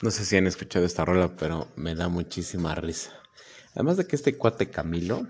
[0.00, 3.10] no a sé si han escuchado esta rola, pero me da muchísima risa.
[3.74, 5.26] Además de que este cuate Camilo,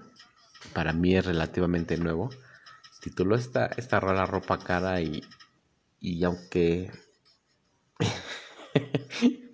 [0.73, 2.29] para mí es relativamente nuevo,
[3.01, 5.23] tituló esta, esta rola Ropa Cara y,
[6.01, 6.93] y aunque...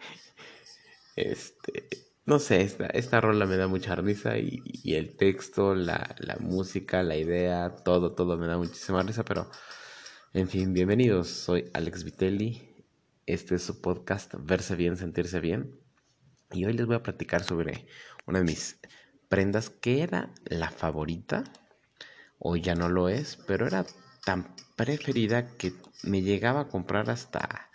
[1.16, 4.62] este, no sé, esta, esta rola me da mucha risa y,
[4.94, 9.50] el texto, la, la, música, la idea, todo, todo me da muchísima risa, pero
[10.32, 12.84] en fin, bienvenidos, soy Alex Vitelli,
[13.26, 15.76] este es su podcast Verse Bien, Sentirse Bien.
[16.52, 17.88] Y hoy les voy a platicar sobre
[18.26, 18.78] una de mis
[19.28, 21.42] prendas que era la favorita,
[22.38, 23.84] hoy ya no lo es, pero era
[24.24, 25.72] tan preferida que
[26.04, 27.69] me llegaba a comprar hasta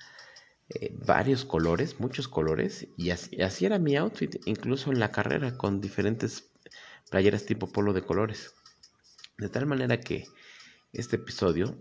[0.70, 5.58] eh, varios colores, muchos colores, y así, así, era mi outfit, incluso en la carrera,
[5.58, 6.52] con diferentes
[7.10, 8.54] playeras tipo polo de colores.
[9.38, 10.26] De tal manera que
[10.94, 11.78] este episodio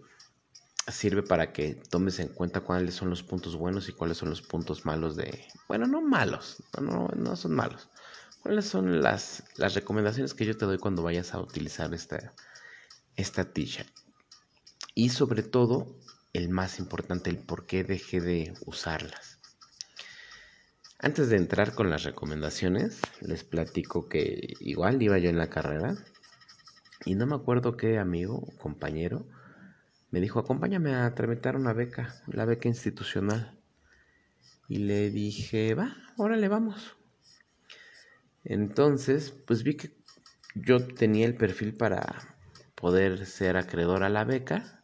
[0.89, 4.42] sirve para que tomes en cuenta cuáles son los puntos buenos y cuáles son los
[4.42, 5.47] puntos malos de...
[5.69, 7.89] Bueno, no malos, no, no son malos.
[8.42, 12.34] ¿Cuáles son las, las recomendaciones que yo te doy cuando vayas a utilizar esta,
[13.17, 13.89] esta t-shirt?
[14.95, 15.97] Y sobre todo,
[16.34, 19.38] el más importante, el por qué dejé de usarlas.
[20.98, 25.94] Antes de entrar con las recomendaciones, les platico que igual iba yo en la carrera
[27.05, 29.27] y no me acuerdo qué amigo o compañero
[30.10, 33.58] me dijo, acompáñame a tramitar una beca, la beca institucional.
[34.68, 36.96] Y le dije, va, órale, vamos.
[38.44, 39.90] Entonces, pues vi que
[40.55, 42.36] yo tenía el perfil para
[42.77, 44.80] poder ser acreedor a la beca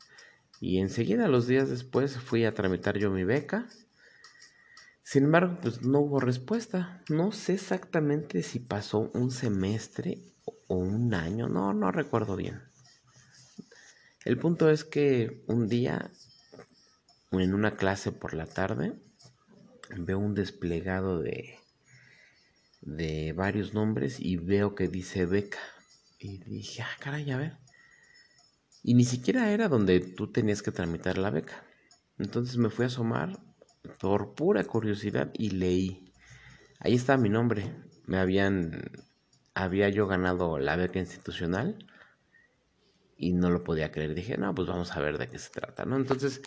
[0.61, 3.66] y enseguida, los días después, fui a tramitar yo mi beca.
[5.02, 7.02] Sin embargo, pues no hubo respuesta.
[7.08, 10.19] No sé exactamente si pasó un semestre
[10.69, 12.61] o un año, no, no recuerdo bien.
[14.27, 16.11] El punto es que un día,
[17.33, 18.92] en una clase por la tarde,
[19.96, 21.58] veo un desplegado de,
[22.83, 25.58] de varios nombres y veo que dice beca.
[26.18, 27.70] Y dije, ah, caray, a ver.
[28.83, 31.64] Y ni siquiera era donde tú tenías que tramitar la beca.
[32.18, 33.39] Entonces me fui a asomar
[33.98, 36.13] por pura curiosidad y leí.
[36.79, 37.74] Ahí está mi nombre.
[38.07, 38.90] Me habían.
[39.55, 41.86] Había yo ganado la beca institucional
[43.17, 44.14] y no lo podía creer.
[44.14, 45.96] Dije, no, pues vamos a ver de qué se trata, ¿no?
[45.96, 46.40] Entonces,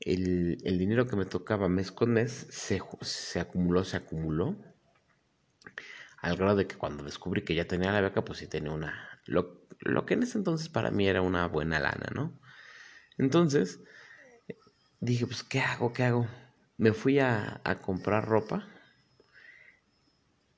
[0.00, 4.56] el, el dinero que me tocaba mes con mes se, se acumuló, se acumuló.
[6.22, 9.20] Al grado de que cuando descubrí que ya tenía la beca, pues sí tenía una.
[9.84, 12.38] Lo que en ese entonces para mí era una buena lana, ¿no?
[13.18, 13.80] Entonces,
[15.00, 15.92] dije, pues, ¿qué hago?
[15.92, 16.26] ¿Qué hago?
[16.76, 18.66] Me fui a, comprar ropa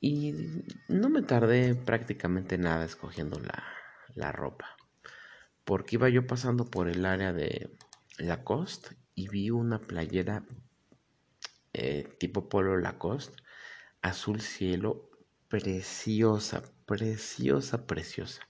[0.00, 0.34] y
[0.88, 3.64] no me tardé prácticamente nada escogiendo la,
[4.14, 4.76] la ropa.
[5.64, 7.76] Porque iba yo pasando por el área de
[8.18, 10.44] Lacoste y vi una playera
[11.72, 13.42] eh, tipo polo Lacoste,
[14.00, 15.10] azul cielo,
[15.48, 18.48] preciosa, preciosa, preciosa.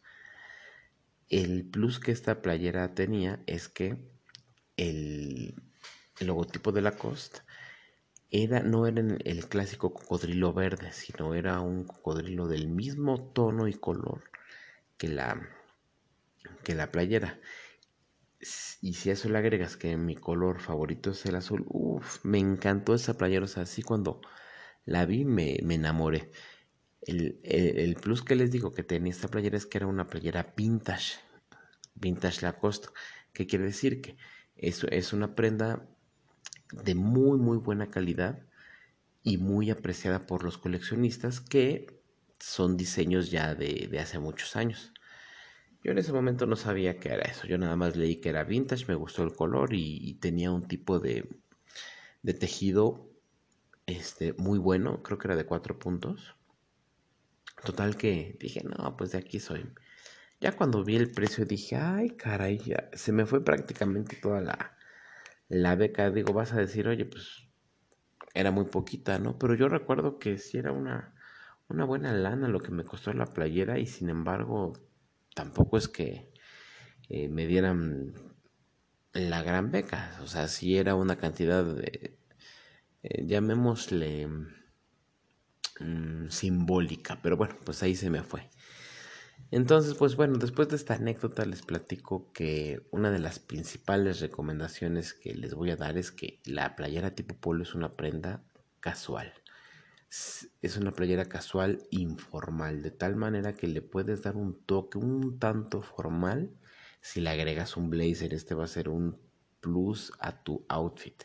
[1.28, 3.97] El plus que esta playera tenía es que
[4.76, 5.54] el,
[6.20, 7.41] logotipo de Lacoste
[8.31, 13.75] era, no era el clásico cocodrilo verde, sino era un cocodrilo del mismo tono y
[13.75, 14.31] color
[14.97, 15.48] que la,
[16.62, 17.41] que la playera.
[18.81, 22.38] Y si a eso le agregas que mi color favorito es el azul, uff, me
[22.38, 23.47] encantó esa playera.
[23.47, 24.20] O sea, así cuando
[24.84, 26.31] la vi me, me enamoré.
[27.06, 30.08] El, el, el, plus que les digo que tenía esta playera es que era una
[30.08, 31.20] playera vintage,
[31.94, 32.88] vintage Lacoste,
[33.32, 34.16] que quiere decir que
[34.56, 35.88] eso es una prenda
[36.72, 38.44] de muy muy buena calidad
[39.22, 42.02] y muy apreciada por los coleccionistas que
[42.40, 44.92] son diseños ya de, de hace muchos años.
[45.84, 48.42] Yo en ese momento no sabía qué era eso, yo nada más leí que era
[48.42, 51.28] vintage, me gustó el color y, y tenía un tipo de,
[52.22, 53.08] de tejido
[53.86, 56.34] este, muy bueno, creo que era de cuatro puntos
[57.64, 59.66] Total que dije, no, pues de aquí soy.
[60.41, 64.76] Ya cuando vi el precio dije, ay, caray, ya se me fue prácticamente toda la,
[65.48, 66.10] la beca.
[66.10, 67.48] Digo, vas a decir, oye, pues
[68.34, 69.38] era muy poquita, ¿no?
[69.38, 71.14] Pero yo recuerdo que sí era una,
[71.68, 74.74] una buena lana lo que me costó la playera y sin embargo
[75.34, 76.30] tampoco es que
[77.09, 78.14] eh, me dieran
[79.12, 80.18] la gran beca.
[80.22, 82.18] O sea, sí era una cantidad de,
[83.02, 84.28] eh, llamémosle
[85.80, 88.48] mmm, simbólica, pero bueno, pues ahí se me fue.
[89.50, 95.14] Entonces, pues bueno, después de esta anécdota les platico que una de las principales recomendaciones
[95.14, 98.44] que les voy a dar es que la playera tipo polo es una prenda
[98.80, 99.32] casual.
[100.62, 105.38] es una playera casual informal, de tal manera que le puedes dar un toque un
[105.38, 106.50] tanto formal
[107.00, 108.34] si le agregas un blazer.
[108.34, 109.18] Este va a ser un
[109.60, 111.24] plus a tu outfit.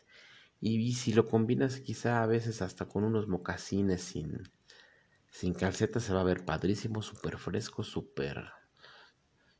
[0.61, 4.43] Y si lo combinas quizá a veces hasta con unos mocasines sin,
[5.29, 8.45] sin calceta se va a ver padrísimo, súper fresco, súper,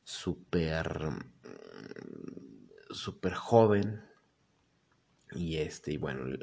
[0.04, 1.10] súper,
[2.90, 4.02] súper joven.
[5.32, 6.38] Y este, y bueno,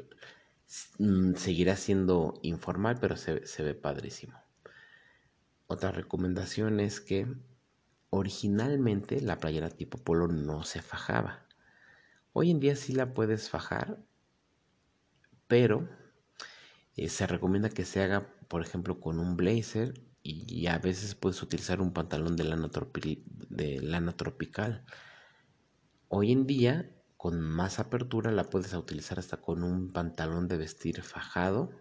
[0.98, 4.38] Mm, seguirá siendo informal, pero se, se ve padrísimo.
[5.66, 7.26] Otra recomendación es que
[8.10, 11.46] originalmente la playera tipo polo no se fajaba.
[12.32, 13.98] Hoy en día sí la puedes fajar,
[15.50, 15.88] pero
[16.94, 21.42] eh, se recomienda que se haga, por ejemplo, con un blazer y, a veces puedes
[21.42, 24.84] utilizar un pantalón de lana, tropical.
[26.06, 31.02] Hoy en día con más apertura la puedes utilizar hasta con un pantalón de vestir
[31.02, 31.72] fajado,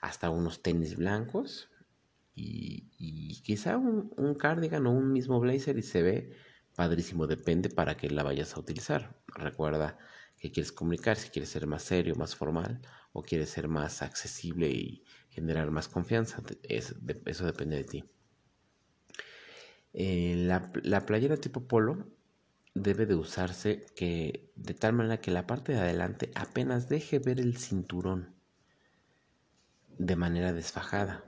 [0.00, 1.70] hasta unos tenis blancos
[2.34, 6.36] y, quizá un, un, cardigan o un mismo blazer y se ve
[6.74, 9.16] padrísimo, depende para qué la vayas a utilizar.
[9.28, 9.96] Recuerda
[10.50, 12.80] quieres comunicar, si quieres ser más serio, más formal
[13.12, 18.04] o quieres ser más accesible y generar más confianza, eso depende de ti.
[19.92, 22.10] Eh, la, la playera tipo polo
[22.74, 27.40] debe de usarse que de tal manera que la parte de adelante apenas deje ver
[27.40, 28.34] el cinturón
[29.98, 31.24] de manera desfajada.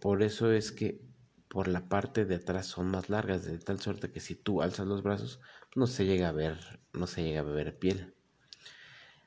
[0.00, 1.09] Por eso es que
[1.50, 4.86] por la parte de atrás son más largas, de tal suerte que si tú alzas
[4.86, 5.40] los brazos
[5.74, 8.14] no se llega a ver, no se llega a ver piel.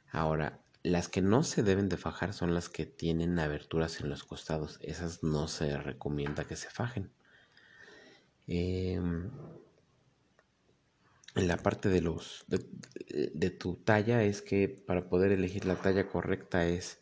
[0.10, 4.24] Ahora, las que no se deben de fajar son las que tienen aberturas en los
[4.24, 4.80] costados.
[4.82, 7.12] Esas no se recomienda que se fajen.
[8.48, 8.94] Eh,
[11.36, 16.08] en la parte de los de, tu talla es que para poder elegir la talla
[16.08, 17.00] correcta es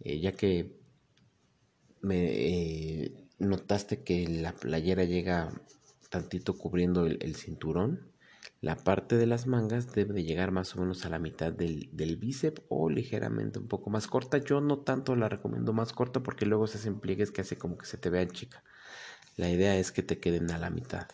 [0.00, 0.78] eh, ya que
[2.02, 5.50] me eh, notaste que la playera llega
[6.10, 8.10] tantito cubriendo el, cinturón
[8.60, 12.16] la parte de las mangas debe de llegar más o menos a la mitad del,
[12.18, 16.46] bíceps o ligeramente un poco más corta yo no tanto la recomiendo más corta porque
[16.46, 18.62] luego se hacen pliegues que hace como que se te vea chica.
[19.36, 21.08] La idea es que te queden a la mitad.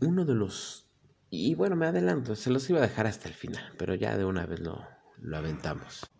[0.00, 0.86] Uno de los...
[1.30, 4.24] Y bueno, me adelanto, se los iba a dejar hasta el final, pero ya de
[4.24, 4.86] una vez lo,
[5.18, 6.13] lo aventamos.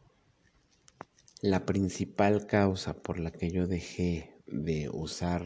[1.44, 5.44] La principal causa por la que yo dejé de usar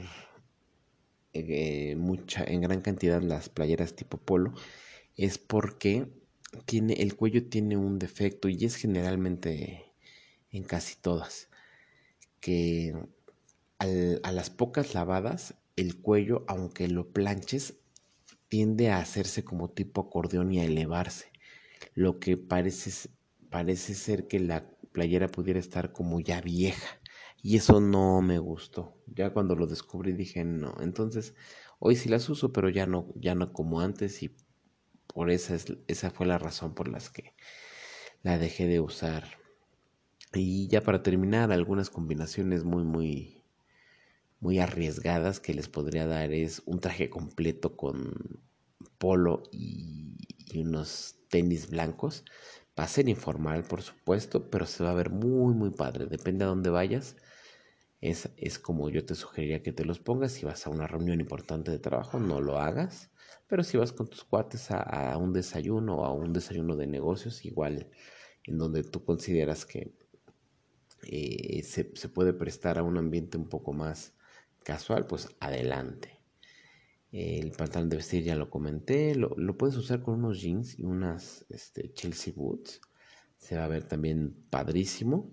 [1.33, 4.55] eh, mucha, en gran cantidad las playeras tipo polo
[5.17, 6.07] es porque
[6.67, 9.93] tiene, el cuello tiene un defecto y es generalmente
[10.53, 11.49] en casi todas
[12.39, 12.95] que
[13.81, 17.75] a las pocas lavadas el cuello aunque lo planches
[18.49, 21.33] tiende a hacerse como tipo acordeón y a elevarse,
[21.95, 23.11] lo que parece,
[23.51, 27.01] parece ser que la playera pudiera estar como ya vieja.
[27.43, 28.97] Y eso no me gustó.
[29.07, 30.75] Ya cuando lo descubrí dije no.
[30.81, 31.35] Entonces,
[31.79, 34.35] hoy sí las uso, pero ya no, ya no como antes y
[35.07, 37.35] por esa, es, esa fue la razón por las que
[38.23, 39.39] la dejé de usar.
[40.35, 43.43] Y ya para terminar, algunas combinaciones muy, muy,
[44.41, 48.41] muy arriesgadas que les podría dar es un traje completo con
[48.99, 50.17] polo y,
[50.55, 52.25] unos tenis blancos.
[52.79, 56.07] Va a ser informal, por supuesto, pero se va a ver muy, muy padre.
[56.07, 57.17] Depende a dónde vayas.
[58.01, 60.33] Es, es como yo te sugeriría que te los pongas.
[60.33, 63.11] Si vas a una reunión importante de trabajo, no lo hagas.
[63.49, 67.45] Pero si vas con tus cuates a, un desayuno o a un desayuno de negocios,
[67.45, 67.91] igual
[68.45, 69.93] en donde tú consideras que
[71.03, 74.15] eh, se, se, puede prestar a un ambiente un poco más
[74.63, 76.18] casual, pues adelante.
[77.11, 81.47] El pantalón de vestir ya lo comenté, lo, puedes usar con unos jeans y unas
[81.49, 82.81] este, Chelsea Boots.
[83.39, 85.31] Se va a ver también padrísimo,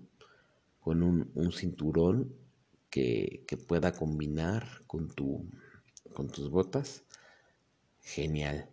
[0.80, 2.34] con un, cinturón
[2.88, 5.50] que, pueda combinar con, tu,
[6.14, 7.04] con tus botas.
[8.00, 8.70] Genial.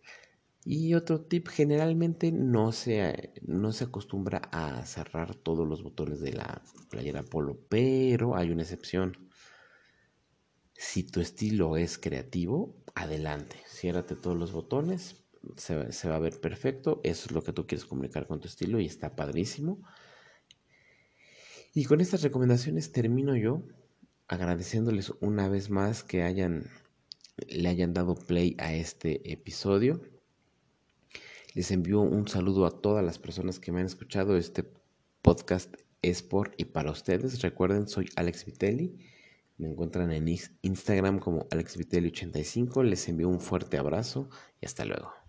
[0.64, 6.34] Y otro tip, generalmente no se, no se acostumbra a cerrar todos los botones de
[6.34, 9.18] la playera polo, pero hay una excepción.
[10.86, 15.16] Si tu estilo es creativo, adelante, ciérrate todos los botones,
[15.56, 18.82] se, va a ver perfecto, eso es lo que tú quieres comunicar con tu estilo
[18.82, 19.82] y está padrísimo.
[21.74, 23.64] Y con estas recomendaciones termino yo
[24.28, 26.70] agradeciéndoles una vez más que hayan
[27.48, 30.02] le hayan dado play a este episodio.
[31.54, 34.36] Les envío un saludo a todas las personas que me han escuchado.
[34.36, 34.70] Este
[35.22, 37.42] podcast es por y para ustedes.
[37.42, 39.14] Recuerden, soy Alex Vitelli
[39.64, 40.28] me encuentran en
[40.62, 42.84] Instagram como AlexVitelli85.
[42.84, 44.30] Les envío un fuerte abrazo
[44.60, 45.23] y hasta luego.